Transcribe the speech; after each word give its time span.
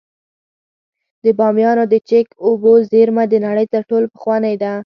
د 1.23 1.25
بامیانو 1.39 1.83
د 1.93 1.95
چک 2.09 2.27
اوبو 2.45 2.71
زیرمه 2.91 3.23
د 3.29 3.33
نړۍ 3.45 3.65
تر 3.73 3.81
ټولو 3.89 4.07
پخوانۍ 4.13 4.55
ده 4.61 4.71